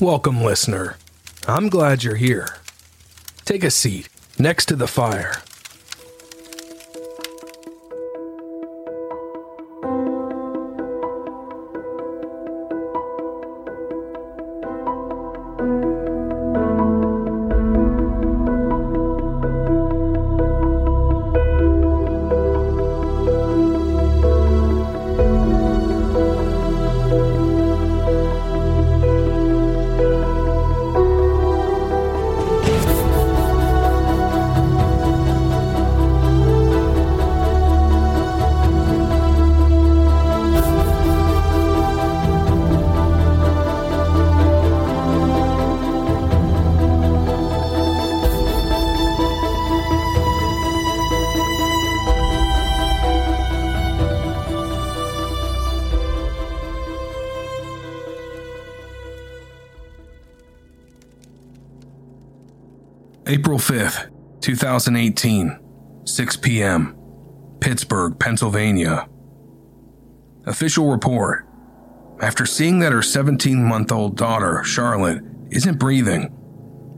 [0.00, 0.98] Welcome, listener.
[1.48, 2.48] I'm glad you're here.
[3.46, 5.32] Take a seat next to the fire.
[63.56, 64.10] April 5th,
[64.42, 65.58] 2018,
[66.04, 66.94] 6 p.m.,
[67.58, 69.08] Pittsburgh, Pennsylvania.
[70.44, 71.46] Official report.
[72.20, 76.36] After seeing that her 17 month old daughter, Charlotte, isn't breathing,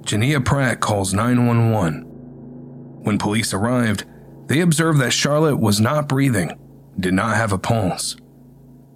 [0.00, 2.02] Jhenea Pratt calls 911.
[3.04, 4.04] When police arrived,
[4.48, 6.58] they observed that Charlotte was not breathing,
[6.98, 8.16] did not have a pulse.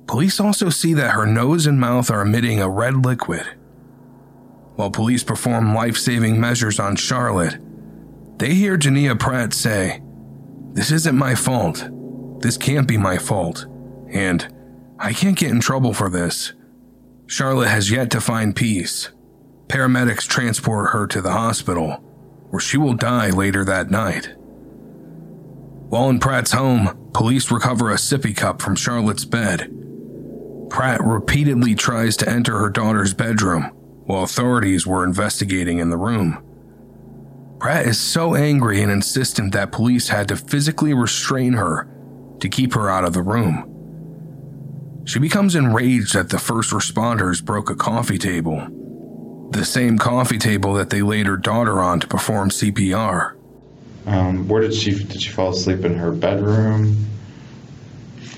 [0.08, 3.46] Police also see that her nose and mouth are emitting a red liquid.
[4.76, 7.58] While police perform life saving measures on Charlotte,
[8.38, 10.02] they hear Jhenea Pratt say,
[10.72, 11.88] This isn't my fault.
[12.40, 13.66] This can't be my fault.
[14.10, 14.52] And
[14.98, 16.54] I can't get in trouble for this.
[17.26, 19.10] Charlotte has yet to find peace.
[19.68, 21.92] Paramedics transport her to the hospital,
[22.50, 24.34] where she will die later that night.
[25.88, 29.70] While in Pratt's home, police recover a sippy cup from Charlotte's bed.
[30.70, 33.70] Pratt repeatedly tries to enter her daughter's bedroom
[34.04, 36.42] while authorities were investigating in the room.
[37.58, 41.88] Pratt is so angry and insistent that police had to physically restrain her
[42.40, 43.68] to keep her out of the room.
[45.04, 48.66] She becomes enraged that the first responders broke a coffee table,
[49.50, 53.36] the same coffee table that they laid her daughter on to perform CPR.
[54.06, 57.06] Um, where did she did she fall asleep in her bedroom?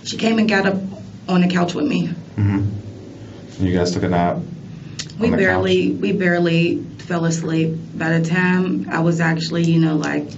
[0.04, 0.76] She came and got up
[1.28, 2.08] on the couch with me.
[2.36, 3.64] Mm-hmm.
[3.64, 4.38] You guys took a nap.
[5.18, 6.00] We barely couch?
[6.00, 7.76] we barely fell asleep.
[7.94, 10.28] By the time I was actually, you know, like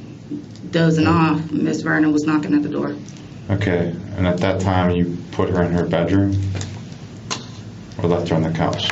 [0.71, 2.95] dozing off, Miss Vernon was knocking at the door.
[3.51, 6.33] Okay, and at that time you put her in her bedroom,
[8.03, 8.91] or left her on the couch.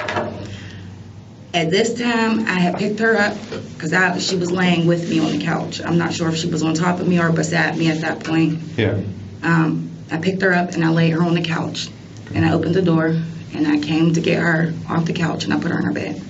[1.52, 3.36] At this time, I had picked her up
[3.78, 5.80] because she was laying with me on the couch.
[5.80, 8.24] I'm not sure if she was on top of me or beside me at that
[8.24, 8.60] point.
[8.76, 9.00] Yeah.
[9.42, 11.88] Um, I picked her up and I laid her on the couch,
[12.34, 13.16] and I opened the door
[13.54, 15.92] and I came to get her off the couch and I put her in her
[15.92, 16.22] bed.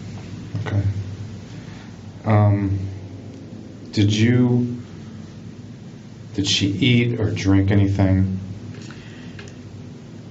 [0.67, 0.83] Okay.
[2.25, 2.79] Um,
[3.93, 4.83] did you?
[6.35, 8.41] Did she eat or drink anything?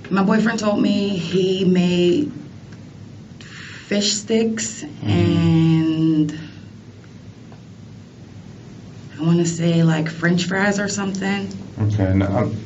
[0.09, 2.31] My boyfriend told me he made
[3.40, 6.38] fish sticks and
[9.18, 11.48] I want to say like French fries or something.
[11.80, 12.13] Okay.
[12.13, 12.57] No, um,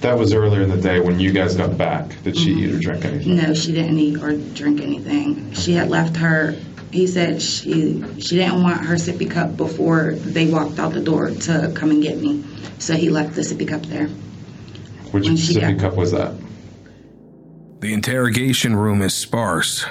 [0.00, 2.20] that was earlier in the day when you guys got back.
[2.22, 3.36] Did she eat or drink anything?
[3.36, 5.52] No, she didn't eat or drink anything.
[5.52, 6.54] She had left her.
[6.90, 11.30] He said she she didn't want her sippy cup before they walked out the door
[11.30, 12.44] to come and get me.
[12.78, 14.06] So he left the sippy cup there.
[15.10, 16.34] Which when she sippy got- cup was that?
[17.80, 19.84] The interrogation room is sparse.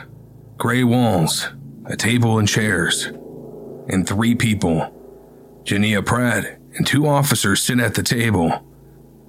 [0.58, 1.50] Gray walls,
[1.86, 3.06] a table and chairs,
[3.88, 4.94] and three people.
[5.64, 8.64] Jhenea Pratt and two officers sit at the table.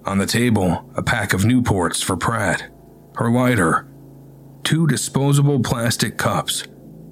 [0.09, 2.63] On the table, a pack of Newports for Pratt,
[3.17, 3.87] her lighter,
[4.65, 6.63] two disposable plastic cups,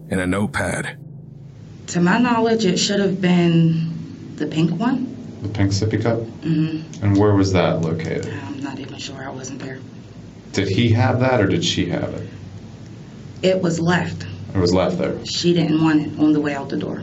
[0.08, 0.96] and a notepad.
[1.88, 5.14] To my knowledge, it should have been the pink one.
[5.42, 6.20] The pink sippy cup?
[6.40, 7.04] Mm-hmm.
[7.04, 8.32] And where was that located?
[8.32, 9.22] I'm not even sure.
[9.22, 9.78] I wasn't there.
[10.52, 12.26] Did he have that or did she have it?
[13.42, 14.26] It was left.
[14.54, 15.22] It was left there.
[15.26, 17.02] She didn't want it on the way out the door.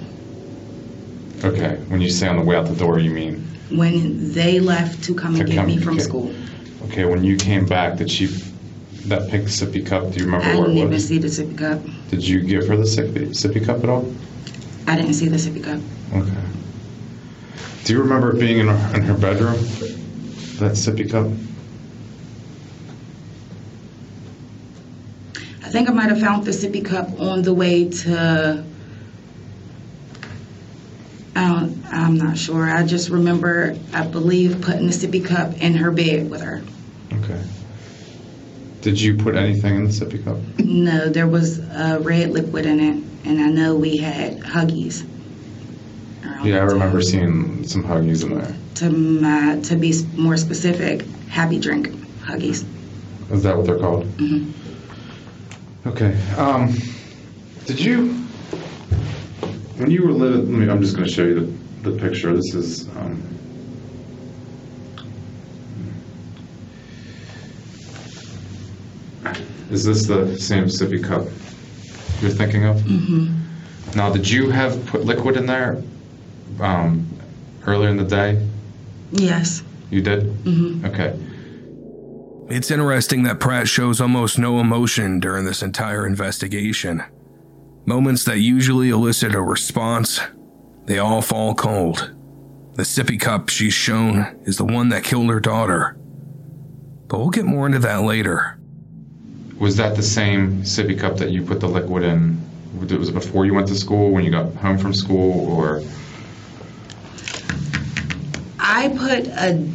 [1.43, 1.75] Okay.
[1.89, 5.15] When you say on the way out the door, you mean When they left to
[5.15, 6.33] come and To get come me from get- school,
[6.85, 7.05] okay?
[7.05, 8.27] When you came back, did she
[9.07, 10.11] that pink sippy cup?
[10.11, 11.07] Do you remember I where didn't even was?
[11.07, 11.81] see the sippy cup.
[12.09, 14.13] Did you give her the sippy, sippy cup at all?
[14.87, 15.79] I didn't see the sippy cup.
[16.13, 16.31] Okay.
[17.85, 19.55] Do you remember it being in her, in her bedroom?
[20.59, 21.27] That sippy cup?
[25.65, 28.63] I think I might have found the sippy cup on the way to.
[31.35, 32.69] I don't, I'm not sure.
[32.69, 36.63] I just remember, I believe, putting the sippy cup in her bed with her.
[37.11, 37.41] Okay.
[38.81, 40.37] Did you put anything in the sippy cup?
[40.59, 45.05] No, there was a red liquid in it, and I know we had Huggies.
[46.43, 48.55] Yeah, I remember seeing some Huggies in there.
[48.75, 51.87] To my, to be more specific, Happy Drink
[52.21, 52.65] Huggies.
[53.31, 54.05] Is that what they're called?
[54.17, 55.87] Mm-hmm.
[55.89, 56.15] Okay.
[56.35, 56.73] Um,
[57.65, 58.22] did you,
[59.77, 61.39] when you were living, let me, I'm just going to show you
[61.81, 62.33] the, the picture.
[62.35, 63.21] This is, um,
[69.71, 71.23] is this the same sippy cup
[72.21, 72.77] you're thinking of?
[72.77, 73.97] Mm-hmm.
[73.97, 75.81] Now, did you have put liquid in there
[76.59, 77.07] um,
[77.65, 78.45] earlier in the day?
[79.11, 79.63] Yes.
[79.89, 80.23] You did?
[80.43, 80.85] Mm-hmm.
[80.85, 81.19] Okay.
[82.49, 87.03] It's interesting that Pratt shows almost no emotion during this entire investigation.
[87.85, 90.21] Moments that usually elicit a response,
[90.85, 92.13] they all fall cold.
[92.75, 95.97] The sippy cup she's shown is the one that killed her daughter.
[97.09, 98.57] But we'll get more into that later.
[99.59, 102.41] Was that the same sippy cup that you put the liquid in?
[102.79, 105.83] Was it before you went to school, when you got home from school, or?
[108.59, 109.69] I put a,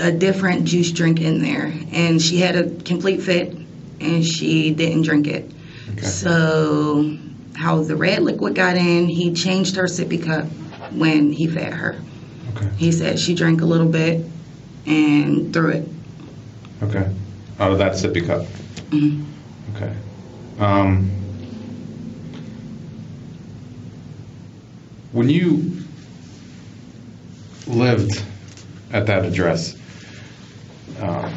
[0.00, 3.56] a different juice drink in there, and she had a complete fit,
[4.00, 5.50] and she didn't drink it.
[5.92, 6.06] Okay.
[6.06, 7.16] So,
[7.54, 10.46] how the red liquid got in, he changed her sippy cup
[10.92, 12.00] when he fed her.
[12.56, 12.68] Okay.
[12.76, 14.24] He said she drank a little bit
[14.86, 15.88] and threw it.
[16.82, 17.10] Okay.
[17.58, 18.42] Out of that sippy cup.
[18.90, 19.24] Mhm.
[19.74, 19.92] Okay.
[20.58, 21.10] Um,
[25.12, 25.72] when you
[27.66, 28.22] lived
[28.92, 29.76] at that address,
[31.00, 31.32] um,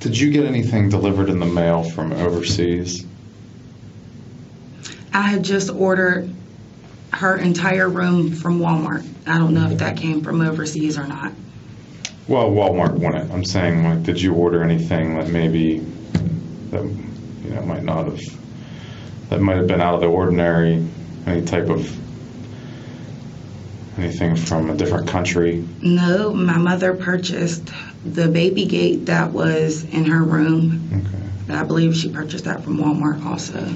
[0.00, 3.04] did you get anything delivered in the mail from overseas?
[5.16, 6.30] I had just ordered
[7.14, 9.08] her entire room from Walmart.
[9.26, 11.32] I don't know if that came from overseas or not.
[12.28, 13.30] Well, Walmart won it.
[13.32, 15.78] I'm saying, like, did you order anything that maybe
[16.68, 18.20] that you know might not have
[19.30, 20.86] that might have been out of the ordinary?
[21.24, 21.90] Any type of
[23.98, 25.66] anything from a different country?
[25.80, 27.70] No, my mother purchased
[28.04, 31.06] the baby gate that was in her room.
[31.48, 31.58] Okay.
[31.58, 33.66] I believe she purchased that from Walmart also.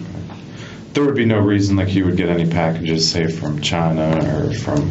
[0.93, 4.55] There would be no reason like you would get any packages, say from China or
[4.55, 4.91] from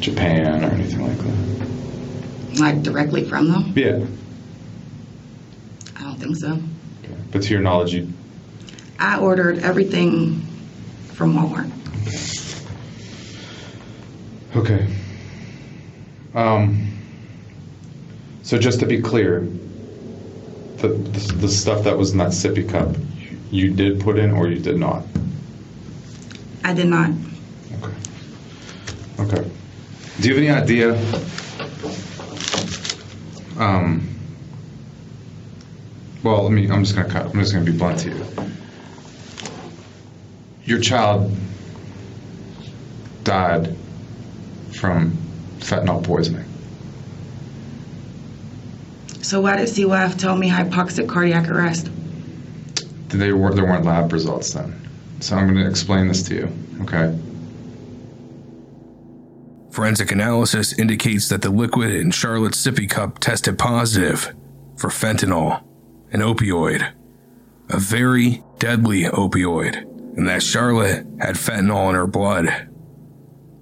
[0.00, 2.60] Japan or anything like that.
[2.60, 3.72] Like directly from them?
[3.74, 4.04] Yeah.
[5.96, 6.52] I don't think so.
[7.02, 7.16] Okay.
[7.32, 8.12] But to your knowledge, you
[8.98, 10.40] I ordered everything
[11.14, 11.70] from Walmart.
[14.56, 14.86] Okay.
[16.34, 16.96] Um,
[18.42, 19.40] so just to be clear,
[20.76, 24.30] the, the the stuff that was in that sippy cup, you, you did put in
[24.30, 25.04] or you did not?
[26.64, 27.10] I did not.
[27.74, 27.94] Okay.
[29.20, 29.50] Okay.
[30.20, 30.92] Do you have any idea?
[33.58, 34.08] Um.
[36.22, 36.70] Well, let me.
[36.70, 37.26] I'm just gonna cut.
[37.26, 38.26] I'm just gonna be blunt to you.
[40.64, 41.30] Your child
[43.24, 43.76] died
[44.72, 45.12] from
[45.58, 46.46] fentanyl poisoning.
[49.20, 51.90] So why did CYF tell me hypoxic cardiac arrest?
[53.08, 54.83] They were there weren't lab results then.
[55.20, 56.52] So I'm going to explain this to you.
[56.82, 57.16] Okay.
[59.70, 64.32] Forensic analysis indicates that the liquid in Charlotte's sippy cup tested positive
[64.76, 65.64] for fentanyl,
[66.12, 66.92] an opioid,
[67.68, 69.76] a very deadly opioid,
[70.16, 72.68] and that Charlotte had fentanyl in her blood.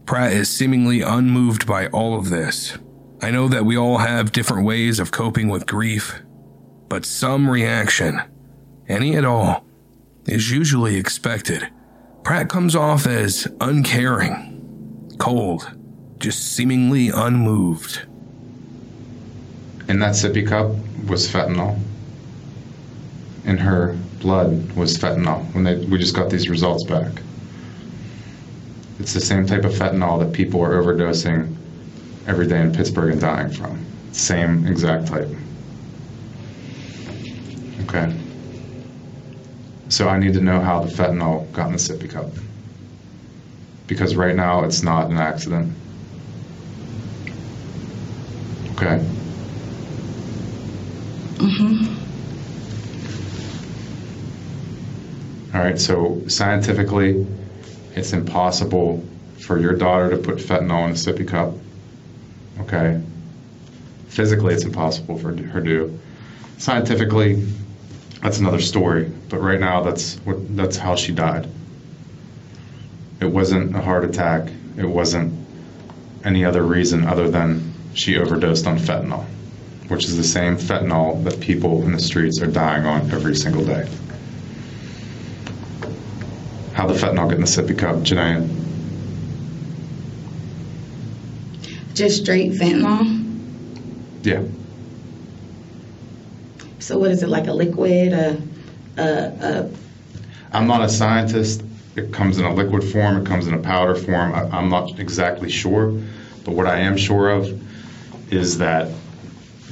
[0.05, 2.77] Pratt is seemingly unmoved by all of this.
[3.23, 6.21] I know that we all have different ways of coping with grief,
[6.89, 8.21] but some reaction,
[8.87, 9.65] any at all,
[10.27, 11.69] is usually expected.
[12.25, 15.75] Pratt comes off as uncaring, cold,
[16.19, 18.03] just seemingly unmoved.
[19.89, 20.71] In that sippy cup
[21.09, 21.79] was fentanyl.
[23.45, 27.11] in her blood was fentanyl when they, we just got these results back.
[29.01, 31.57] It's the same type of fentanyl that people are overdosing
[32.29, 33.85] every day in Pittsburgh and dying from.
[34.13, 35.29] Same exact type.
[37.83, 38.15] Okay.
[39.93, 42.31] So I need to know how the fentanyl got in the sippy cup.
[43.87, 45.71] Because right now it's not an accident.
[48.71, 49.07] Okay.
[51.35, 51.95] Mm-hmm.
[55.55, 57.27] All right, so scientifically,
[57.95, 59.05] it's impossible
[59.41, 61.53] for your daughter to put fentanyl in a sippy cup.
[62.61, 62.99] Okay.
[64.09, 65.99] Physically, it's impossible for her to.
[66.57, 67.47] Scientifically,
[68.23, 69.13] that's another story.
[69.29, 71.49] But right now, that's what that's how she died.
[73.21, 74.49] It wasn't a heart attack.
[74.77, 75.33] It wasn't
[76.25, 79.25] any other reason other than she overdosed on fentanyl,
[79.89, 83.65] which is the same fentanyl that people in the streets are dying on every single
[83.65, 83.89] day.
[86.75, 88.49] How the fentanyl get in the sippy cup, Janae?
[91.95, 93.21] Just straight fentanyl.
[94.23, 94.43] Yeah.
[96.83, 98.13] So what is it like a liquid?
[98.13, 98.43] A,
[98.99, 99.71] a, a
[100.53, 101.63] I'm not a scientist.
[101.95, 104.35] It comes in a liquid form, it comes in a powder form.
[104.35, 105.93] I, I'm not exactly sure.
[106.45, 107.47] But what I am sure of
[108.33, 108.89] is that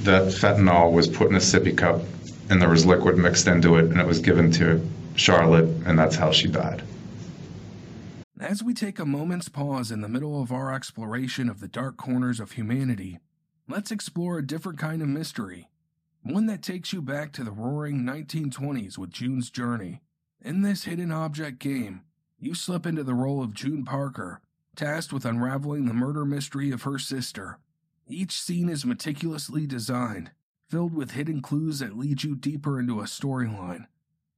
[0.02, 2.00] that fentanyl was put in a sippy cup
[2.48, 4.80] and there was liquid mixed into it and it was given to
[5.16, 6.82] Charlotte and that's how she died.
[8.38, 11.96] As we take a moment's pause in the middle of our exploration of the dark
[11.96, 13.18] corners of humanity,
[13.68, 15.69] let's explore a different kind of mystery.
[16.22, 20.02] One that takes you back to the roaring 1920s with June's Journey.
[20.42, 22.02] In this hidden object game,
[22.38, 24.42] you slip into the role of June Parker,
[24.76, 27.58] tasked with unraveling the murder mystery of her sister.
[28.06, 30.32] Each scene is meticulously designed,
[30.68, 33.86] filled with hidden clues that lead you deeper into a storyline,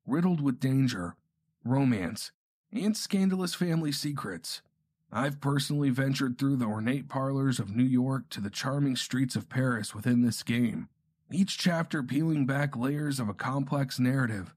[0.07, 1.17] riddled with danger,
[1.65, 2.31] romance,
[2.73, 4.63] and scandalous family secrets.
[5.11, 9.49] I've personally ventured through the ornate parlors of New York to the charming streets of
[9.49, 10.89] Paris within this game,
[11.35, 14.55] each chapter peeling back layers of a complex narrative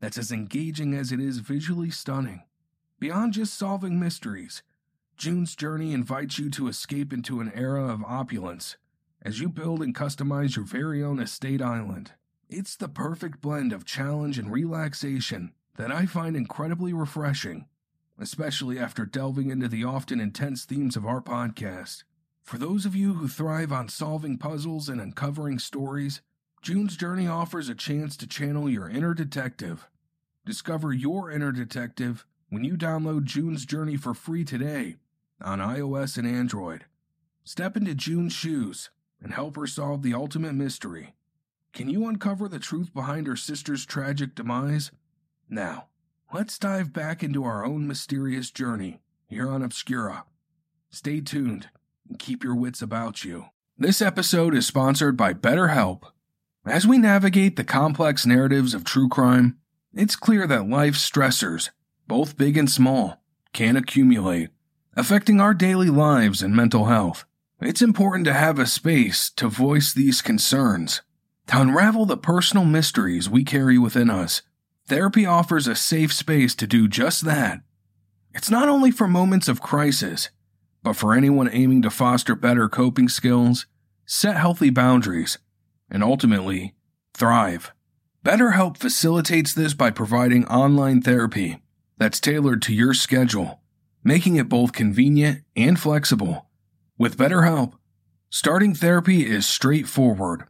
[0.00, 2.42] that's as engaging as it is visually stunning.
[3.00, 4.62] Beyond just solving mysteries,
[5.16, 8.76] June's Journey invites you to escape into an era of opulence
[9.22, 12.12] as you build and customize your very own estate island.
[12.48, 17.66] It's the perfect blend of challenge and relaxation that I find incredibly refreshing,
[18.18, 22.04] especially after delving into the often intense themes of our podcast.
[22.42, 26.22] For those of you who thrive on solving puzzles and uncovering stories,
[26.62, 29.88] June's Journey offers a chance to channel your inner detective.
[30.44, 34.96] Discover your inner detective when you download June's Journey for free today
[35.40, 36.86] on iOS and Android.
[37.44, 38.90] Step into June's shoes
[39.22, 41.14] and help her solve the ultimate mystery.
[41.72, 44.90] Can you uncover the truth behind her sister's tragic demise?
[45.48, 45.88] Now,
[46.32, 50.24] let's dive back into our own mysterious journey here on Obscura.
[50.90, 51.68] Stay tuned
[52.16, 53.46] keep your wits about you.
[53.76, 56.02] This episode is sponsored by BetterHelp.
[56.64, 59.58] As we navigate the complex narratives of true crime,
[59.94, 61.70] it's clear that life's stressors,
[62.06, 63.22] both big and small,
[63.52, 64.50] can accumulate,
[64.96, 67.24] affecting our daily lives and mental health.
[67.60, 71.02] It's important to have a space to voice these concerns,
[71.48, 74.42] to unravel the personal mysteries we carry within us.
[74.86, 77.60] Therapy offers a safe space to do just that.
[78.32, 80.30] It's not only for moments of crisis,
[80.82, 83.66] but for anyone aiming to foster better coping skills,
[84.06, 85.38] set healthy boundaries,
[85.90, 86.74] and ultimately,
[87.14, 87.72] thrive.
[88.24, 91.60] BetterHelp facilitates this by providing online therapy
[91.98, 93.60] that's tailored to your schedule,
[94.04, 96.46] making it both convenient and flexible.
[96.96, 97.74] With BetterHelp,
[98.30, 100.44] starting therapy is straightforward.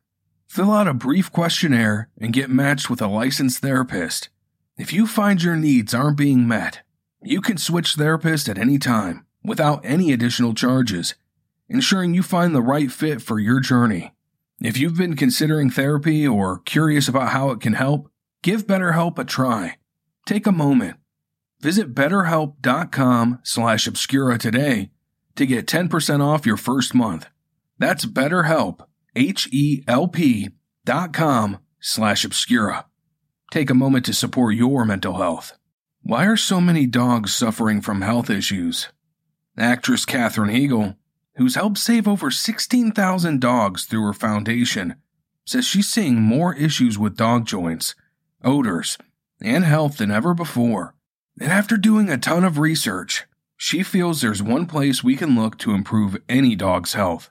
[0.49, 4.31] Fill out a brief questionnaire and get matched with a licensed therapist.
[4.77, 6.81] If you find your needs aren't being met,
[7.23, 11.15] you can switch therapist at any time without any additional charges,
[11.69, 14.13] ensuring you find the right fit for your journey.
[14.61, 18.11] If you've been considering therapy or curious about how it can help,
[18.43, 19.77] give BetterHelp a try.
[20.27, 20.97] Take a moment.
[21.61, 24.91] Visit betterhelp.com slash obscura today
[25.37, 27.29] to get 10% off your first month.
[27.79, 28.81] That's betterhelp,
[29.15, 30.51] H-E-L-P
[30.85, 32.87] dot com slash obscura.
[33.51, 35.57] Take a moment to support your mental health.
[36.03, 38.89] Why are so many dogs suffering from health issues?
[39.59, 40.97] Actress Katherine Heigl
[41.39, 44.97] who's helped save over 16,000 dogs through her foundation,
[45.47, 47.95] says she's seeing more issues with dog joints,
[48.43, 48.99] odors,
[49.41, 50.95] and health than ever before.
[51.41, 53.25] And after doing a ton of research,
[53.57, 57.31] she feels there's one place we can look to improve any dog's health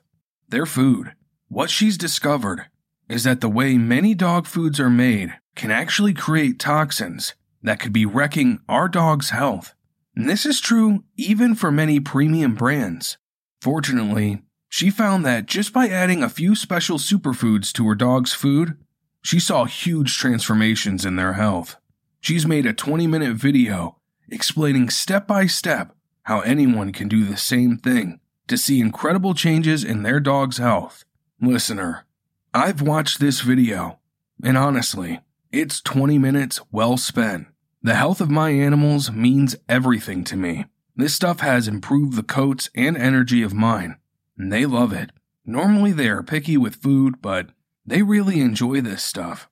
[0.50, 1.12] their food.
[1.48, 2.68] What she's discovered
[3.06, 7.92] is that the way many dog foods are made can actually create toxins that could
[7.92, 9.74] be wrecking our dog's health.
[10.18, 13.18] And this is true even for many premium brands.
[13.60, 18.76] Fortunately, she found that just by adding a few special superfoods to her dog's food,
[19.22, 21.76] she saw huge transformations in their health.
[22.20, 23.98] She's made a 20 minute video
[24.28, 25.94] explaining step by step
[26.24, 31.04] how anyone can do the same thing to see incredible changes in their dog's health.
[31.40, 32.06] Listener,
[32.52, 34.00] I've watched this video,
[34.42, 35.20] and honestly,
[35.52, 37.46] it's 20 minutes well spent.
[37.82, 40.64] The health of my animals means everything to me.
[40.96, 43.98] This stuff has improved the coats and energy of mine,
[44.36, 45.10] and they love it.
[45.46, 47.50] Normally they are picky with food, but
[47.86, 49.48] they really enjoy this stuff.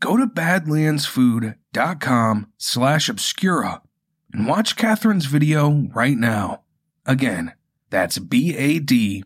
[0.00, 3.82] Go to badlandsfood.com slash obscura
[4.32, 6.62] and watch Katherine's video right now.
[7.06, 7.54] Again,
[7.88, 9.24] that's B A D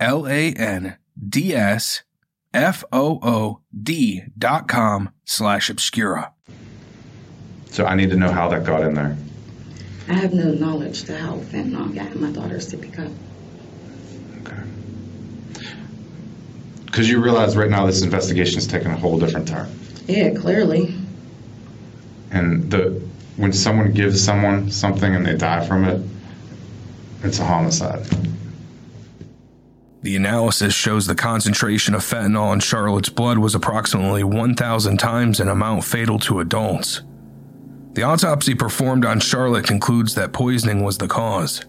[0.00, 0.96] L A N
[1.28, 2.02] D S
[2.52, 6.32] F O O D dot com slash obscura.
[7.76, 9.14] So I need to know how that got in there.
[10.08, 13.12] I have no knowledge to how fentanyl got in my daughter's sippy cup.
[14.40, 14.62] Okay.
[16.86, 19.68] Because you realize right now this investigation is taking a whole different turn.
[20.06, 20.94] Yeah, clearly.
[22.30, 22.98] And the
[23.36, 26.00] when someone gives someone something and they die from it,
[27.24, 28.06] it's a homicide.
[30.00, 35.48] The analysis shows the concentration of fentanyl in Charlotte's blood was approximately 1,000 times an
[35.48, 37.02] amount fatal to adults.
[37.96, 41.64] The autopsy performed on Charlotte concludes that poisoning was the cause,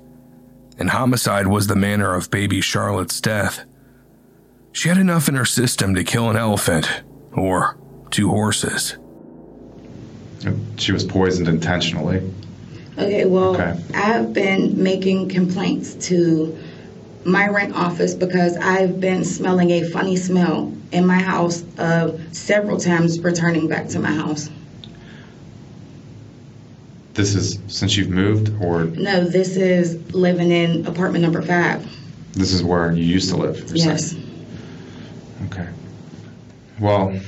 [0.78, 3.64] and homicide was the manner of baby Charlotte's death.
[4.74, 7.78] She had enough in her system to kill an elephant, or
[8.12, 8.98] two horses.
[10.76, 12.30] She was poisoned intentionally.
[12.98, 13.80] Okay, well, Okay.
[13.94, 16.58] I've been making complaints to
[17.24, 22.78] my rent office because I've been smelling a funny smell in my house uh, several
[22.78, 24.50] times returning back to my house.
[27.18, 31.84] This is since you've moved, or No, this is living in apartment number five.
[32.34, 33.72] this is where you used to live?
[33.74, 34.12] Yes.
[34.12, 34.46] saying?
[35.48, 35.68] Okay.
[36.80, 37.20] Well,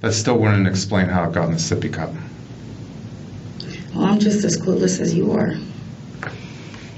[0.00, 2.10] that still wouldn't explain how it got in the sippy cup.
[3.94, 5.54] Well, I'm just as clueless as you are.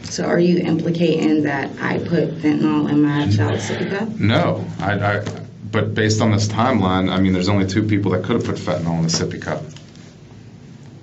[0.05, 4.09] So are you implicating that I put fentanyl in my child's sippy cup?
[4.21, 5.25] No, I, I,
[5.73, 8.55] but based on this timeline, I mean, there's only two people that could have put
[8.55, 9.65] fentanyl in the sippy cup.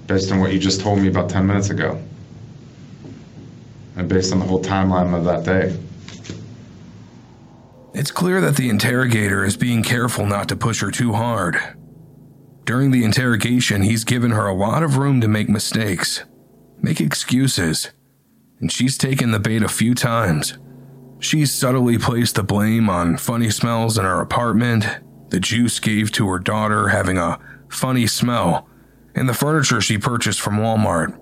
[0.07, 2.01] Based on what you just told me about 10 minutes ago.
[3.95, 5.77] And based on the whole timeline of that day.
[7.93, 11.57] It's clear that the interrogator is being careful not to push her too hard.
[12.63, 16.23] During the interrogation, he's given her a lot of room to make mistakes,
[16.79, 17.91] make excuses,
[18.59, 20.57] and she's taken the bait a few times.
[21.19, 24.85] She's subtly placed the blame on funny smells in her apartment,
[25.29, 27.39] the juice gave to her daughter having a
[27.69, 28.67] funny smell,
[29.17, 31.19] and the furniture she purchased from Walmart.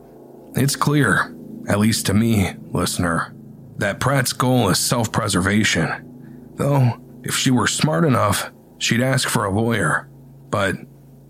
[0.55, 1.33] It's clear,
[1.67, 3.33] at least to me, listener,
[3.77, 6.51] that Pratt's goal is self preservation.
[6.55, 10.09] Though, if she were smart enough, she'd ask for a lawyer.
[10.49, 10.75] But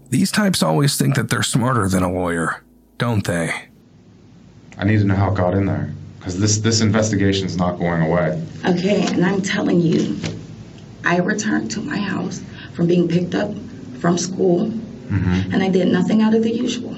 [0.09, 2.63] these types always think that they're smarter than a lawyer,
[2.97, 3.51] don't they?
[4.77, 5.93] I need to know how it got in there.
[6.17, 8.43] Because this, this investigation is not going away.
[8.65, 10.17] Okay, and I'm telling you,
[11.03, 12.41] I returned to my house
[12.73, 13.51] from being picked up
[13.99, 14.71] from school,
[15.09, 15.53] Mm-hmm.
[15.53, 16.95] and I did nothing out of the usual.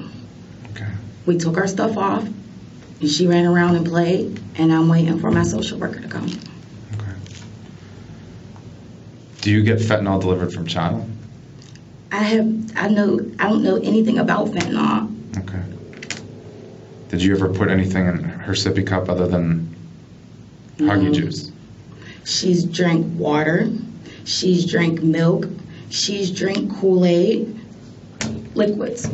[0.70, 0.88] Okay.
[1.26, 5.30] We took our stuff off, and she ran around and played, and I'm waiting for
[5.30, 6.26] my social worker to come.
[6.94, 7.12] Okay.
[9.40, 11.06] Do you get fentanyl delivered from China?
[12.10, 15.14] I have, I know, I don't know anything about fentanyl.
[15.38, 15.62] Okay.
[17.08, 19.74] Did you ever put anything in her sippy cup other than
[20.78, 21.52] Huggy juice?
[22.24, 23.70] She's drank water,
[24.24, 25.46] she's drank milk,
[25.90, 27.57] she's drank Kool-Aid,
[28.58, 29.08] liquids.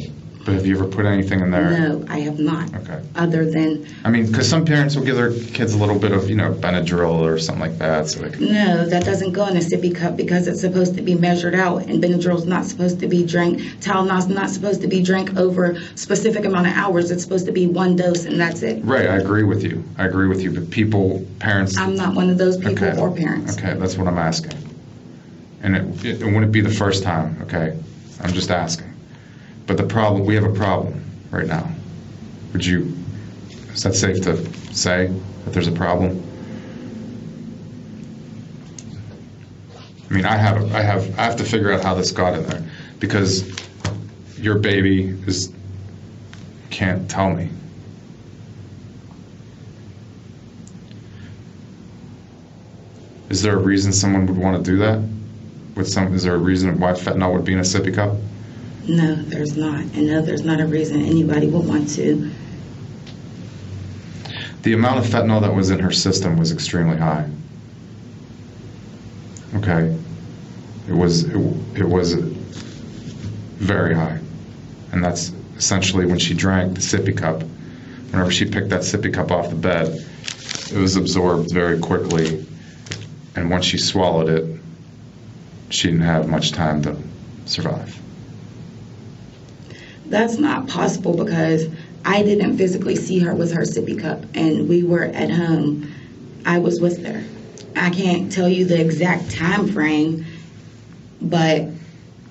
[0.44, 1.70] But have you ever put anything in there?
[1.70, 2.74] No, I have not.
[2.74, 3.02] Okay.
[3.14, 6.28] Other than, I mean, because some parents will give their kids a little bit of,
[6.28, 8.52] you know, Benadryl or something like that, so they can.
[8.52, 11.86] no, that doesn't go in a sippy cup because it's supposed to be measured out,
[11.86, 13.58] and Benadryl's not supposed to be drank.
[13.80, 17.10] Tylenol's not supposed to be drank over specific amount of hours.
[17.10, 18.84] It's supposed to be one dose, and that's it.
[18.84, 19.82] Right, I agree with you.
[19.96, 20.50] I agree with you.
[20.50, 21.78] But people, parents.
[21.78, 23.00] I'm not one of those people okay.
[23.00, 23.56] or parents.
[23.56, 24.58] Okay, that's what I'm asking.
[25.62, 27.40] And it, it, it wouldn't be the first time.
[27.40, 27.78] Okay,
[28.20, 28.93] I'm just asking.
[29.66, 31.68] But the problem, we have a problem right now.
[32.52, 32.96] Would you?
[33.72, 34.36] Is that safe to
[34.74, 35.06] say
[35.44, 36.22] that there's a problem?
[40.10, 42.46] I mean, I have, I have, I have to figure out how this got in
[42.46, 42.62] there
[43.00, 43.44] because
[44.38, 45.52] your baby is
[46.70, 47.48] can't tell me.
[53.30, 55.02] Is there a reason someone would want to do that?
[55.76, 56.14] with some?
[56.14, 58.16] Is there a reason why fentanyl would be in a sippy cup?
[58.86, 59.80] No, there's not.
[59.80, 62.30] And no, there's not a reason anybody would want to.
[64.62, 67.28] The amount of fentanyl that was in her system was extremely high.
[69.56, 69.96] Okay,
[70.88, 71.36] it was it,
[71.76, 74.18] it was very high,
[74.92, 77.42] and that's essentially when she drank the sippy cup.
[78.10, 80.04] Whenever she picked that sippy cup off the bed,
[80.72, 82.44] it was absorbed very quickly,
[83.36, 84.60] and once she swallowed it,
[85.70, 86.96] she didn't have much time to
[87.44, 88.00] survive.
[90.06, 91.66] That's not possible because
[92.04, 95.92] I didn't physically see her with her sippy cup, and we were at home.
[96.44, 97.24] I was with her.
[97.76, 100.26] I can't tell you the exact time frame,
[101.20, 101.68] but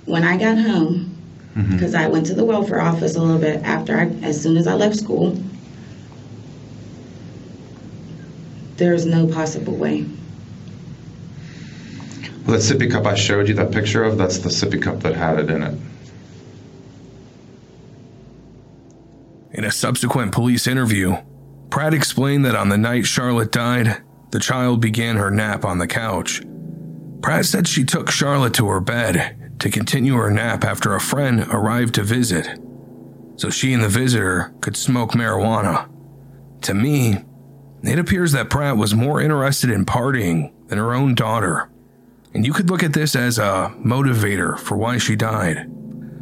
[0.06, 1.16] when I got home,
[1.56, 1.74] mm-hmm.
[1.74, 4.68] because I went to the welfare office a little bit after I, as soon as
[4.68, 5.38] I left school,
[8.78, 10.06] there's no possible way.
[12.46, 15.16] Well, that sippy cup I showed you that picture of, that's the sippy cup that
[15.16, 15.80] had it in it.
[19.54, 21.16] In a subsequent police interview,
[21.70, 25.88] Pratt explained that on the night Charlotte died, the child began her nap on the
[25.88, 26.42] couch.
[27.22, 31.46] Pratt said she took Charlotte to her bed to continue her nap after a friend
[31.52, 32.60] arrived to visit,
[33.36, 35.88] so she and the visitor could smoke marijuana.
[36.62, 37.24] To me,
[37.84, 41.70] it appears that Pratt was more interested in partying than her own daughter,
[42.34, 45.70] and you could look at this as a motivator for why she died.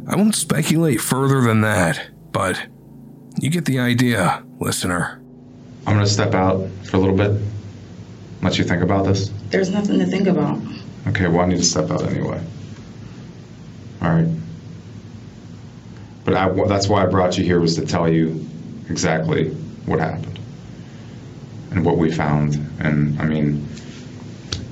[0.06, 2.66] I won't speculate further than that, but
[3.38, 5.20] you get the idea, listener.
[5.86, 7.40] I'm going to step out for a little bit,
[8.42, 9.30] let you think about this.
[9.50, 10.60] There's nothing to think about.
[11.08, 12.40] Okay, well, I need to step out anyway.
[14.00, 14.28] All right.
[16.24, 18.46] But I, that's why I brought you here was to tell you
[18.88, 19.50] exactly
[19.86, 20.38] what happened
[21.72, 22.54] and what we found.
[22.78, 23.66] And I mean,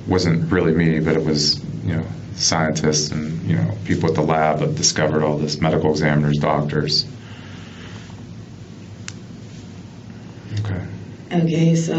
[0.07, 4.21] wasn't really me, but it was you know scientists and you know people at the
[4.21, 7.05] lab that discovered all this, medical examiners, doctors.
[11.33, 11.75] Okay.
[11.75, 11.93] So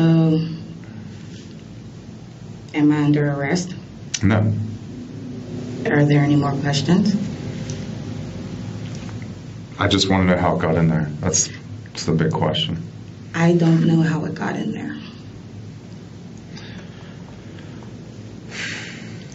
[2.74, 3.74] am I under arrest?
[4.22, 4.52] No.
[5.90, 7.16] Are there any more questions?
[9.78, 11.06] I just want to know how it got in there.
[11.20, 11.48] That's,
[11.86, 12.80] that's the big question.
[13.34, 14.96] I don't know how it got in there.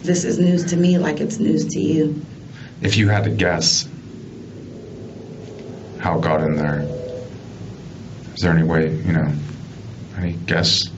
[0.02, 2.24] This is news to me like it's news to you.
[2.80, 3.88] If you had to guess
[5.98, 6.80] how it got in there,
[8.34, 9.30] is there any way, you know,
[10.18, 10.90] any guess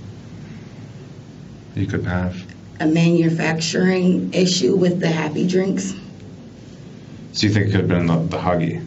[1.75, 2.43] you could have?
[2.81, 5.95] A manufacturing issue with the happy drinks?
[7.33, 8.85] So you think it could have been the, the Huggy?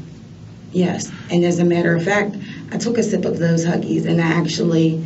[0.71, 1.11] Yes.
[1.29, 2.35] And as a matter of fact,
[2.71, 5.03] I took a sip of those Huggies and I actually,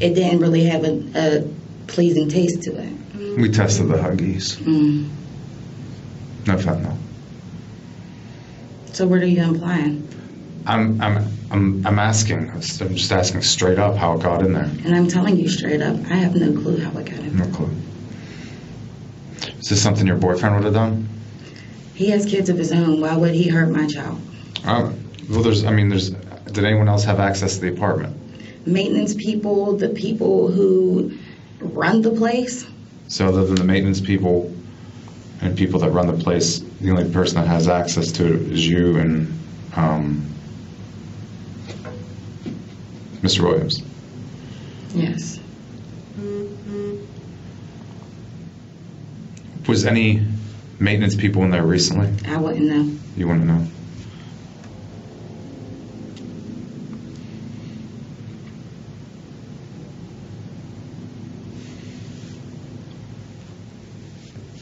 [0.00, 1.48] it didn't really have a, a
[1.86, 3.38] pleasing taste to it.
[3.38, 4.56] We tested the Huggies.
[4.56, 5.08] Mm.
[6.46, 6.96] No fentanyl.
[8.92, 10.08] So what are you implying?
[10.66, 12.50] I'm, I'm, I'm, I'm asking.
[12.50, 14.64] I'm just asking straight up how it got in there.
[14.84, 17.36] And I'm telling you straight up, I have no clue how it got in.
[17.36, 17.46] There.
[17.46, 17.70] No clue.
[19.60, 21.08] Is this something your boyfriend would have done?
[21.94, 23.00] He has kids of his own.
[23.00, 24.20] Why would he hurt my child?
[24.66, 24.92] Oh,
[25.30, 25.64] well, there's.
[25.64, 26.10] I mean, there's.
[26.10, 28.16] Did anyone else have access to the apartment?
[28.66, 31.16] Maintenance people, the people who
[31.60, 32.66] run the place.
[33.08, 34.52] So other than the maintenance people
[35.40, 38.68] and people that run the place, the only person that has access to it is
[38.68, 39.32] you and
[39.76, 40.26] um,
[43.26, 43.42] Mr.
[43.42, 43.82] Williams.
[44.94, 45.40] Yes.
[49.66, 50.22] Was any
[50.78, 52.08] maintenance people in there recently?
[52.30, 52.96] I wouldn't know.
[53.16, 53.66] You want to know?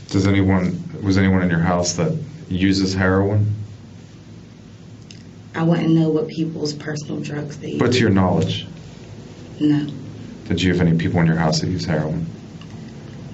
[0.08, 2.16] Does anyone was anyone in your house that
[2.48, 3.63] uses heroin?
[5.54, 7.78] I wouldn't know what people's personal drugs they use.
[7.80, 8.66] But to your knowledge,
[9.60, 9.86] no,
[10.48, 12.26] did you have any people in your house that use heroin?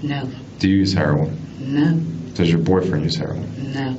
[0.03, 0.29] no,
[0.59, 1.37] Do you use heroin?
[1.59, 1.99] no,
[2.35, 3.73] Does your boyfriend use heroin?
[3.73, 3.97] no,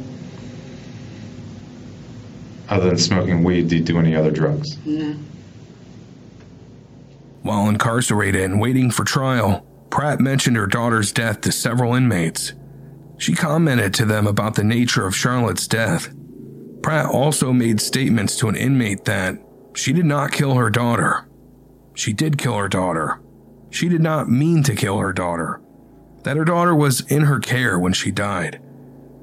[2.70, 4.78] Other than smoking weed, do you do any other drugs?
[4.86, 5.16] no.
[7.44, 12.54] While incarcerated and waiting for trial, Pratt mentioned her daughter's death to several inmates.
[13.18, 16.10] She commented to them about the nature of Charlotte's death.
[16.82, 19.38] Pratt also made statements to an inmate that
[19.76, 21.28] she did not kill her daughter.
[21.94, 23.20] She did kill her daughter.
[23.70, 25.62] She did not mean to kill her daughter.
[26.24, 28.62] That her daughter was in her care when she died.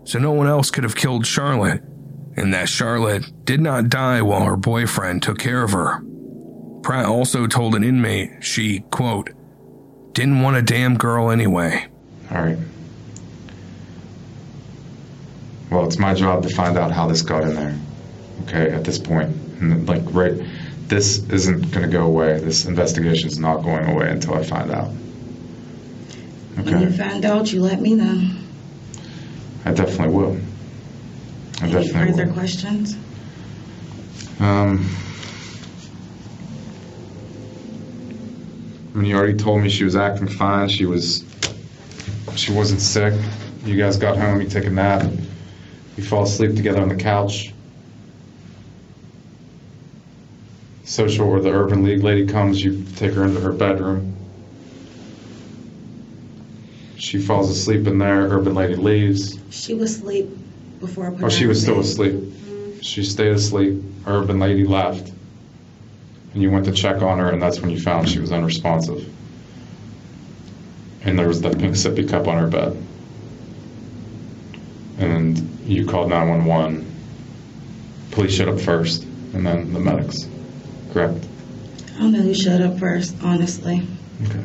[0.04, 1.82] So no one else could have killed Charlotte,
[2.36, 6.02] and that Charlotte did not die while her boyfriend took care of her.
[6.82, 9.30] Pratt also told an inmate she, quote,
[10.12, 11.86] didn't want a damn girl anyway.
[12.30, 12.58] All right.
[15.70, 17.78] Well, it's my job to find out how this got in there.
[18.44, 19.34] Okay, at this point.
[19.60, 20.34] and like right,
[20.88, 22.38] this isn't going to go away.
[22.40, 24.90] This investigation is not going away until I find out.
[26.58, 26.72] Okay.
[26.72, 28.30] When you find out, you let me know.
[29.64, 30.36] I definitely will.
[31.60, 32.32] I Any definitely further will.
[32.32, 32.96] questions?
[34.40, 34.88] Um,
[38.94, 40.68] I mean, you already told me she was acting fine.
[40.68, 41.24] She was,
[42.36, 43.14] she wasn't sick.
[43.64, 44.40] You guys got home.
[44.40, 45.02] You take a nap.
[45.98, 47.52] You fall asleep together on the couch.
[50.84, 54.14] Social where the Urban League lady comes, you take her into her bedroom.
[56.96, 58.28] She falls asleep in there.
[58.28, 59.40] Urban lady leaves.
[59.50, 60.28] She was asleep
[60.78, 61.84] before I put her Oh, she in was still bed.
[61.84, 62.12] asleep.
[62.12, 62.80] Mm-hmm.
[62.80, 63.82] She stayed asleep.
[64.06, 65.12] Urban lady left.
[66.32, 69.04] And you went to check on her, and that's when you found she was unresponsive.
[71.02, 72.80] And there was that pink sippy cup on her bed.
[74.98, 76.86] And you called 911.
[78.10, 80.26] Police showed up first, and then the medics.
[80.92, 81.26] Correct?
[81.96, 83.86] I don't know who showed up first, honestly.
[84.24, 84.44] Okay.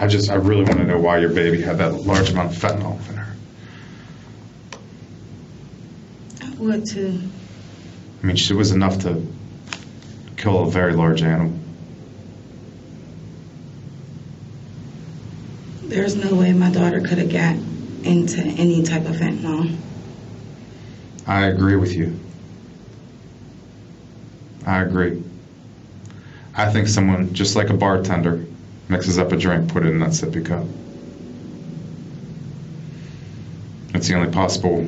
[0.00, 2.58] I just, I really want to know why your baby had that large amount of
[2.58, 3.36] fentanyl in her.
[6.42, 7.20] I would too.
[8.22, 9.22] I mean, she was enough to
[10.38, 11.52] kill a very large animal.
[15.82, 17.56] There's no way my daughter could have got
[18.06, 19.76] into any type of fentanyl.
[21.26, 22.18] I agree with you.
[24.66, 25.22] I agree.
[26.56, 28.46] I think someone, just like a bartender,
[28.90, 30.66] mixes up a drink, put it in that sippy cup.
[33.92, 34.86] That's the only possible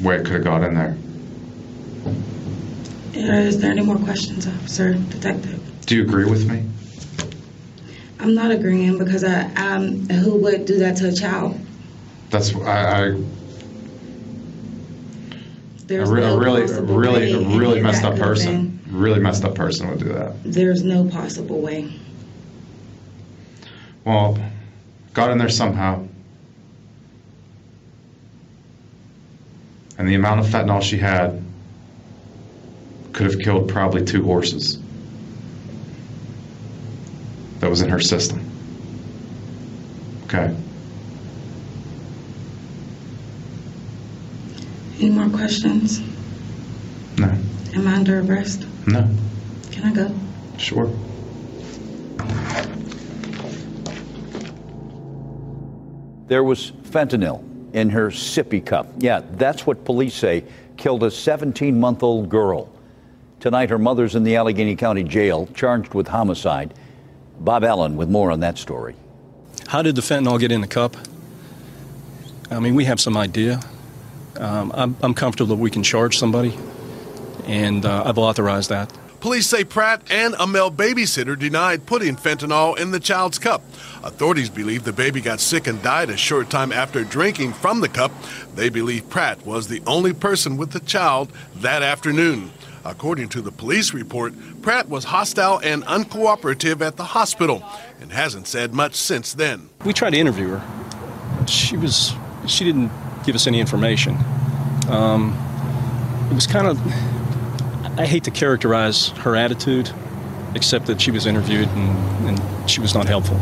[0.00, 0.96] way it could have got in there.
[3.12, 5.60] Is there any more questions, officer, detective?
[5.86, 6.64] Do you agree with me?
[8.18, 11.58] I'm not agreeing because I, um, who would do that to a child?
[12.30, 13.22] That's I, I,
[15.86, 19.44] There's a, re- a no really, a really, a really messed up person, really messed
[19.44, 20.42] up person would do that.
[20.44, 21.92] There's no possible way.
[24.10, 24.36] Well,
[25.14, 26.04] got in there somehow.
[29.96, 31.40] And the amount of fentanyl she had
[33.12, 34.80] could have killed probably two horses
[37.60, 38.40] that was in her system.
[40.24, 40.56] Okay.
[44.98, 46.00] Any more questions?
[47.16, 47.28] No.
[47.74, 48.66] Am I under arrest?
[48.88, 49.08] No.
[49.70, 50.12] Can I go?
[50.58, 50.92] Sure.
[56.30, 57.42] There was fentanyl
[57.74, 58.86] in her sippy cup.
[58.98, 60.44] Yeah, that's what police say
[60.76, 62.72] killed a 17 month old girl.
[63.40, 66.72] Tonight, her mother's in the Allegheny County Jail, charged with homicide.
[67.40, 68.94] Bob Allen with more on that story.
[69.66, 70.96] How did the fentanyl get in the cup?
[72.48, 73.58] I mean, we have some idea.
[74.36, 76.56] Um, I'm, I'm comfortable that we can charge somebody,
[77.46, 78.96] and uh, I've authorized that.
[79.20, 83.62] Police say Pratt and a male babysitter denied putting fentanyl in the child's cup.
[84.02, 87.88] Authorities believe the baby got sick and died a short time after drinking from the
[87.88, 88.12] cup.
[88.54, 92.50] They believe Pratt was the only person with the child that afternoon.
[92.82, 97.62] According to the police report, Pratt was hostile and uncooperative at the hospital
[98.00, 99.68] and hasn't said much since then.
[99.84, 101.46] We tried to interview her.
[101.46, 102.14] She was
[102.46, 102.90] she didn't
[103.24, 104.16] give us any information.
[104.88, 105.36] Um,
[106.30, 106.80] it was kind of
[108.00, 109.90] I hate to characterize her attitude,
[110.54, 113.36] except that she was interviewed and, and she was not helpful.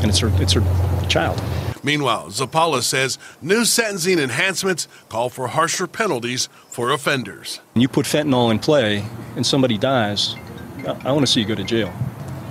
[0.00, 0.62] And it's her it's her
[1.10, 1.42] child.
[1.82, 7.60] Meanwhile, Zappala says new sentencing enhancements call for harsher penalties for offenders.
[7.74, 9.04] When you put fentanyl in play
[9.36, 10.36] and somebody dies,
[10.78, 11.90] I, I want to see you go to jail.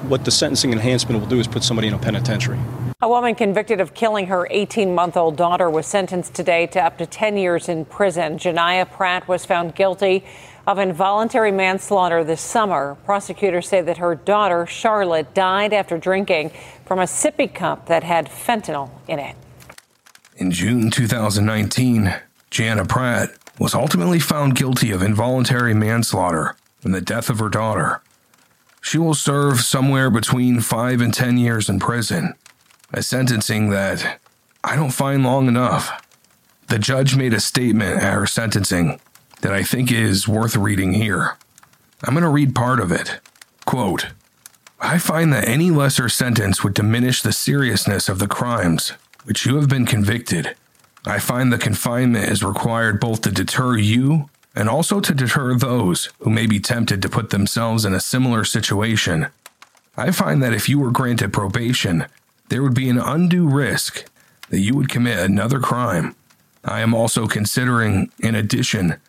[0.08, 2.60] What the sentencing enhancement will do is put somebody in a penitentiary.
[3.02, 7.00] A woman convicted of killing her 18 month old daughter was sentenced today to up
[7.00, 8.38] to 10 years in prison.
[8.38, 10.24] Jhenea Pratt was found guilty
[10.70, 12.96] of involuntary manslaughter this summer.
[13.04, 16.52] Prosecutors say that her daughter, Charlotte, died after drinking
[16.86, 19.36] from a sippy cup that had fentanyl in it.
[20.38, 22.14] In June 2019,
[22.52, 28.04] Jhenea Pratt, was ultimately found guilty of involuntary manslaughter in the death of her daughter.
[28.80, 32.36] She will serve somewhere between 5 and 10 years in prison,
[32.94, 34.20] a sentencing that
[34.64, 36.06] I don't find long enough.
[36.68, 39.02] The judge made a statement at her sentencing
[39.42, 41.38] that I think is worth reading here.
[42.04, 43.20] I'm going to read part of it.
[43.66, 44.08] Quote
[44.80, 48.94] I find that any lesser sentence would diminish the seriousness of the crimes
[49.26, 50.56] which you have been convicted.
[51.06, 56.10] I find the confinement is required both to deter you and also to deter those
[56.20, 59.28] who may be tempted to put themselves in a similar situation.
[59.96, 62.06] I find that if you were granted probation,
[62.50, 64.06] there would be an undue risk
[64.50, 66.16] that you would commit another crime.
[66.64, 69.00] I am also considering, in addition,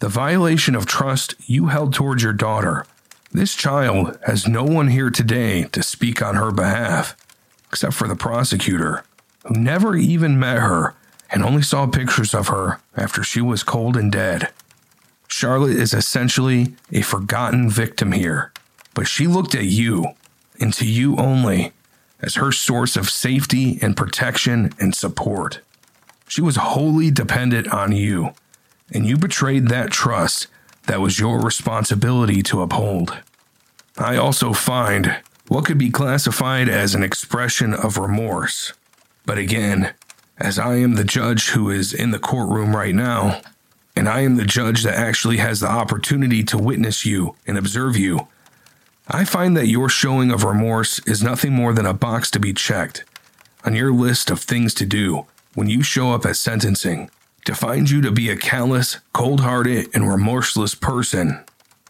[0.00, 2.86] the violation of trust you held towards your daughter.
[3.32, 7.16] This child has no one here today to speak on her behalf,
[7.68, 9.04] except for the prosecutor,
[9.44, 10.94] who never even met her
[11.30, 14.50] and only saw pictures of her after she was cold and dead.
[15.26, 18.52] Charlotte is essentially a forgotten victim here,
[18.94, 20.06] but she looked at you,
[20.58, 21.72] and to you only,
[22.20, 25.60] as her source of safety and protection and support.
[26.26, 28.32] She was wholly dependent on you,
[28.92, 30.46] and you betrayed that trust
[30.86, 33.18] that was your responsibility to uphold.
[33.96, 38.72] I also find what could be classified as an expression of remorse.
[39.26, 39.92] But again,
[40.38, 43.40] as I am the judge who is in the courtroom right now,
[43.96, 47.96] and I am the judge that actually has the opportunity to witness you and observe
[47.96, 48.28] you,
[49.08, 52.52] I find that your showing of remorse is nothing more than a box to be
[52.52, 53.04] checked
[53.64, 57.10] on your list of things to do when you show up at sentencing
[57.44, 61.44] to find you to be a callous, cold hearted, and remorseless person.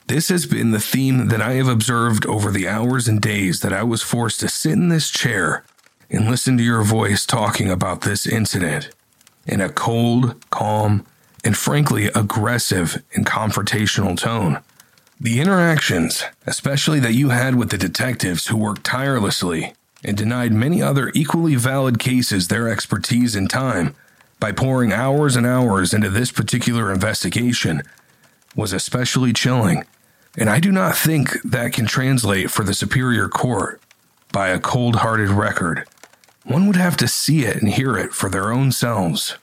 [0.07, 3.73] This has been the theme that I have observed over the hours and days that
[3.73, 5.65] I was forced to sit in this chair
[6.11, 8.91] and listen to your voice talking about this incident
[9.47, 11.05] in a cold, calm,
[11.45, 14.61] and frankly aggressive and confrontational tone.
[15.21, 20.81] The interactions, especially that you had with the detectives who worked tirelessly and denied many
[20.81, 23.95] other equally valid cases their expertise and time
[24.41, 27.83] by pouring hours and hours into this particular investigation,
[28.55, 29.85] was especially chilling.
[30.37, 33.81] And I do not think that can translate for the Superior Court
[34.33, 35.85] by a cold hearted record.
[36.45, 39.37] One would have to see it and hear it for their own selves.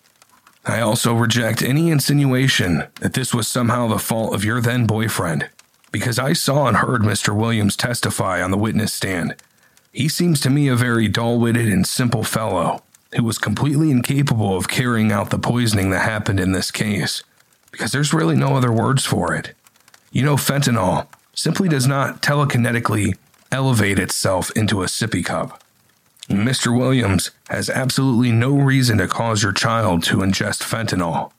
[0.66, 5.50] I also reject any insinuation that this was somehow the fault of your then boyfriend
[5.92, 7.36] because I saw and heard Mr.
[7.36, 9.36] Williams testify on the witness stand.
[9.92, 12.84] He seems to me a very dull witted and simple fellow
[13.16, 17.24] who was completely incapable of carrying out the poisoning that happened in this case,
[17.72, 19.54] because there's really no other words for it.
[20.12, 23.16] You know, fentanyl simply does not telekinetically
[23.52, 25.62] elevate itself into a sippy cup.
[26.30, 26.76] Mr.
[26.76, 31.32] Williams has absolutely no reason to cause your child to ingest fentanyl.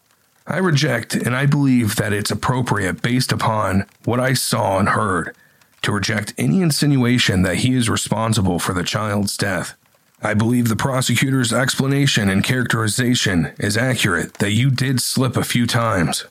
[0.46, 5.34] I reject, and I believe that it's appropriate based upon what I saw and heard,
[5.82, 9.74] to reject any insinuation that he is responsible for the child's death.
[10.22, 15.66] I believe the prosecutor's explanation and characterization is accurate that you did slip a few
[15.66, 16.24] times,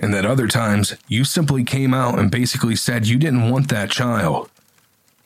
[0.00, 3.90] and that other times you simply came out and basically said you didn't want that
[3.90, 4.48] child.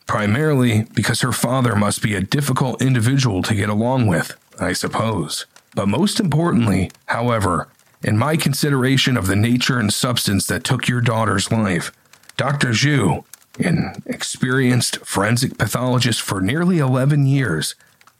[0.07, 5.47] Primarily because her father must be a difficult individual to get along with, I suppose.
[5.75, 7.69] But most importantly, however,
[8.03, 11.93] in my consideration of the nature and substance that took your daughter's life,
[12.37, 12.69] Dr.
[12.69, 13.25] Zhu,
[13.59, 17.75] an experienced forensic pathologist for nearly 11 years,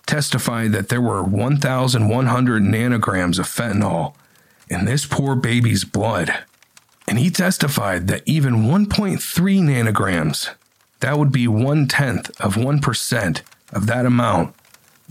[0.07, 4.15] testified that there were 1,100 nanograms of fentanyl
[4.69, 6.45] in this poor baby's blood.
[7.09, 9.19] And he testified that even 1.3
[9.61, 10.51] nanograms,
[11.01, 13.43] that would be one tenth of 1%
[13.73, 14.55] of that amount,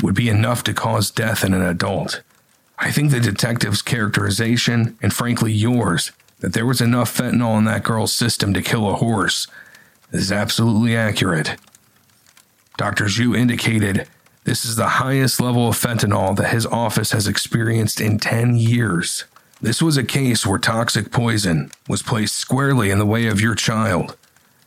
[0.02, 2.22] would be enough to cause death in an adult.
[2.78, 7.84] I think the detective's characterization, and frankly yours, that there was enough fentanyl in that
[7.84, 9.48] girl's system to kill a horse
[10.12, 11.56] is absolutely accurate.
[12.78, 13.06] Dr.
[13.06, 14.08] Zhu indicated
[14.46, 19.26] this is the highest level of fentanyl that his office has experienced in 10 years.
[19.60, 23.56] This was a case where toxic poison was placed squarely in the way of your
[23.56, 24.16] child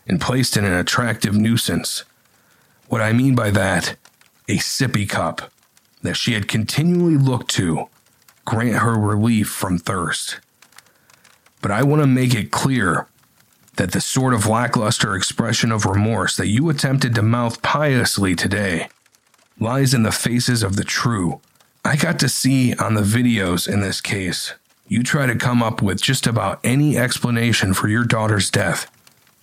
[0.08, 2.02] and placed in an attractive nuisance.
[2.88, 3.94] What I mean by that,
[4.48, 5.52] a sippy cup
[6.02, 7.86] that she had continually looked to
[8.44, 10.40] grant her relief from thirst.
[11.62, 13.06] But I want to make it clear
[13.76, 18.88] that the sort of lackluster expression of remorse that you attempted to mouth piously today
[19.58, 21.40] lies in the faces of the true.
[21.84, 24.54] I got to see on the videos in this case,
[24.86, 28.90] you try to come up with just about any explanation for your daughter's death,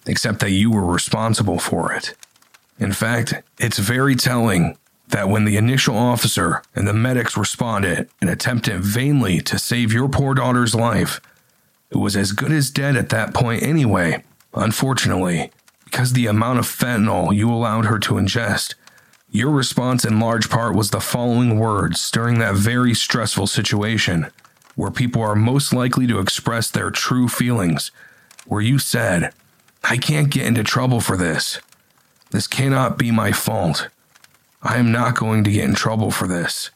[0.06, 2.16] except that you were responsible for it.
[2.80, 4.78] In fact, it's very telling
[5.10, 10.10] that when the initial officer and the medics responded and attempted vainly to save your
[10.10, 11.22] poor daughter's life,
[11.92, 15.52] it was as good as dead at that point anyway, unfortunately,
[15.84, 18.74] because the amount of fentanyl you allowed her to ingest.
[19.30, 24.28] Your response, in large part, was the following words during that very stressful situation,
[24.76, 27.92] where people are most likely to express their true feelings,
[28.46, 29.34] where you said,
[29.84, 31.60] I can't get into trouble for this.
[32.32, 33.88] This cannot be my fault.
[34.62, 36.72] I am not going to get in trouble for this.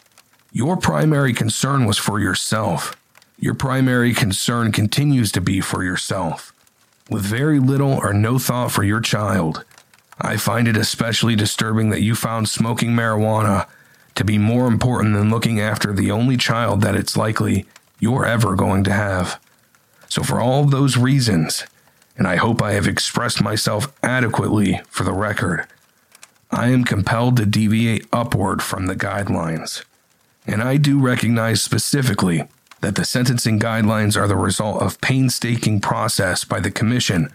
[0.52, 2.96] Your primary concern was for yourself.
[3.38, 6.54] Your primary concern continues to be for yourself.
[7.10, 9.64] With very little or no thought for your child,
[10.22, 13.68] I find it especially disturbing that you found smoking marijuana
[14.16, 17.66] to be more important than looking after the only child that it's likely
[18.00, 19.40] you're ever going to have.
[20.10, 21.66] So, for all those reasons,
[22.18, 25.68] and I hope I have expressed myself adequately for the record,
[26.52, 29.86] I am compelled to deviate upward from the guidelines.
[30.48, 32.44] And I do recognize specifically
[32.82, 37.32] that the sentencing guidelines are the result of painstaking process by the commission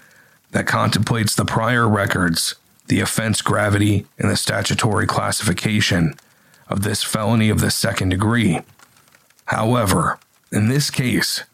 [0.51, 2.57] that contemplates the prior records,
[2.87, 6.15] the offense gravity, and the statutory classification
[6.69, 8.61] of this felony of the second degree.
[9.47, 10.19] However,
[10.53, 11.45] in this case,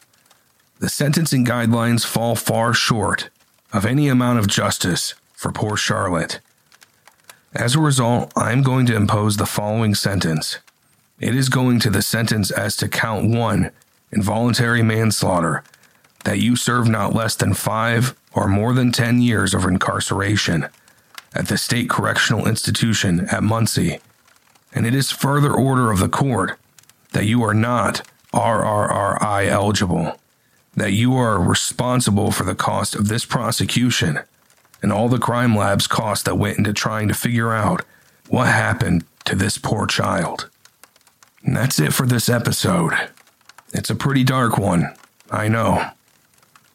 [0.78, 3.31] the sentencing guidelines fall far short
[3.72, 6.41] of any amount of justice for poor Charlotte.
[7.55, 10.59] As a result, I am going to impose the following sentence.
[11.18, 13.72] It is going to the sentence as to count one
[14.12, 15.62] involuntary manslaughter
[16.24, 20.68] that you serve not less than five or more than 10 years of incarceration
[21.35, 24.01] at the State Correctional Institution at Muncy.
[24.72, 26.59] And it is further order of the court
[27.12, 28.03] that you are not
[28.33, 30.16] RRRI eligible
[30.74, 34.20] that you are responsible for the cost of this prosecution
[34.83, 37.85] and all the crime lab's costs that went into trying to figure out
[38.28, 40.49] what happened to this poor child.
[41.45, 42.93] And that's it for this episode.
[43.72, 44.95] It's a pretty dark one,
[45.31, 45.91] I know.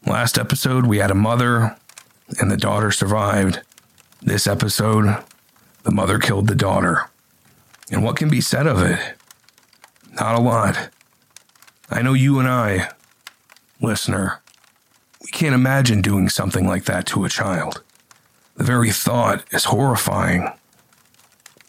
[0.05, 1.75] Last episode, we had a mother,
[2.39, 3.61] and the daughter survived.
[4.25, 5.23] This episode,
[5.83, 7.11] the mother killed the daughter.
[7.91, 8.99] And what can be said of it?
[10.19, 10.89] Not a lot.
[11.91, 12.89] I know you and I
[13.79, 14.41] Listener,
[15.21, 17.83] we can't imagine doing something like that to a child.
[18.55, 20.49] The very thought is horrifying.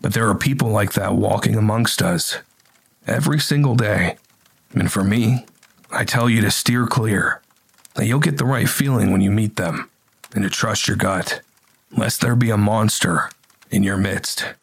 [0.00, 2.38] But there are people like that walking amongst us
[3.06, 4.16] every single day.
[4.72, 5.44] And for me,
[5.90, 7.42] I tell you to steer clear,
[7.96, 9.90] that you'll get the right feeling when you meet them,
[10.34, 11.42] and to trust your gut,
[11.94, 13.30] lest there be a monster
[13.70, 14.54] in your midst.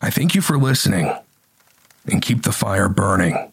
[0.00, 1.12] I thank you for listening,
[2.06, 3.52] and keep the fire burning.